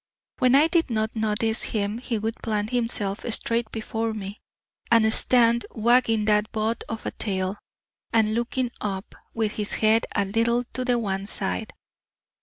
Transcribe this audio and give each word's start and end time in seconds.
When 0.39 0.55
I 0.55 0.67
did 0.67 0.89
not 0.89 1.15
notice 1.15 1.61
him 1.77 1.99
he 1.99 2.17
would 2.17 2.41
plant 2.41 2.71
himself 2.71 3.23
straight 3.31 3.71
before 3.71 4.15
me, 4.15 4.39
and 4.89 5.13
stand 5.13 5.67
wagging 5.69 6.25
that 6.25 6.51
bud 6.51 6.83
of 6.89 7.05
a 7.05 7.11
tail, 7.11 7.59
and 8.11 8.33
looking 8.33 8.71
up, 8.81 9.13
with 9.35 9.51
his 9.57 9.73
head 9.75 10.07
a 10.15 10.25
little 10.25 10.63
to 10.73 10.83
the 10.83 10.97
one 10.97 11.27
side. 11.27 11.71